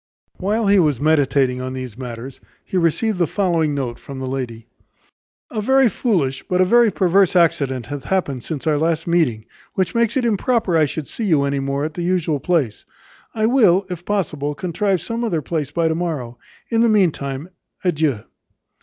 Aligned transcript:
While 0.37 0.65
he 0.65 0.79
was 0.79 0.99
meditating 0.99 1.61
on 1.61 1.73
these 1.73 1.95
matters, 1.95 2.41
he 2.65 2.75
received 2.75 3.19
the 3.19 3.27
following 3.27 3.75
note 3.75 3.99
from 3.99 4.17
the 4.19 4.25
lady: 4.27 4.65
"A 5.51 5.61
very 5.61 5.89
foolish, 5.89 6.41
but 6.41 6.59
a 6.59 6.65
very 6.65 6.91
perverse 6.91 7.35
accident 7.35 7.85
hath 7.85 8.05
happened 8.05 8.43
since 8.43 8.65
our 8.65 8.79
last 8.79 9.05
meeting, 9.05 9.45
which 9.75 9.93
makes 9.93 10.17
it 10.17 10.25
improper 10.25 10.75
I 10.75 10.85
should 10.85 11.07
see 11.07 11.25
you 11.25 11.43
any 11.43 11.59
more 11.59 11.85
at 11.85 11.93
the 11.93 12.01
usual 12.01 12.39
place. 12.39 12.83
I 13.35 13.45
will, 13.45 13.85
if 13.91 14.03
possible, 14.03 14.55
contrive 14.55 15.03
some 15.03 15.23
other 15.23 15.43
place 15.43 15.69
by 15.69 15.87
to 15.87 15.93
morrow. 15.93 16.39
In 16.71 16.81
the 16.81 16.89
meantime, 16.89 17.49
adieu." 17.83 18.21